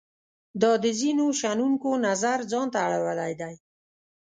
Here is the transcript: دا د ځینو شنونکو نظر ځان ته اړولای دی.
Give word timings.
دا 0.61 0.71
د 0.83 0.85
ځینو 0.99 1.25
شنونکو 1.39 1.89
نظر 2.07 2.37
ځان 2.51 2.67
ته 2.73 2.77
اړولای 2.87 3.33
دی. 3.41 3.53